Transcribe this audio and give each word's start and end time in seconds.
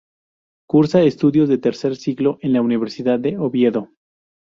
Cursa 0.65 1.03
estudios 1.03 1.47
de 1.47 1.59
tercer 1.59 1.95
ciclo 1.95 2.39
en 2.41 2.53
la 2.53 2.61
Universidad 2.63 3.19
de 3.19 3.37
Oviedo. 3.37 3.89